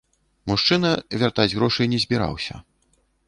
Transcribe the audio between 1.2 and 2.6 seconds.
вяртаць грошы не збіраўся.